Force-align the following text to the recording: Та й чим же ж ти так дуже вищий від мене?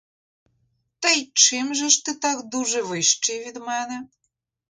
Та 0.99 1.09
й 1.09 1.31
чим 1.33 1.75
же 1.75 1.89
ж 1.89 2.05
ти 2.05 2.13
так 2.15 2.43
дуже 2.45 2.81
вищий 2.81 3.45
від 3.47 3.57
мене? 3.57 4.07